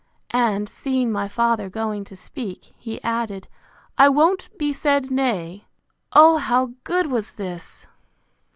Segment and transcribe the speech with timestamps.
[0.33, 3.47] And, seeing my father going to speak, he added,
[3.99, 5.65] I won't be said nay.
[6.13, 7.85] O how good was this!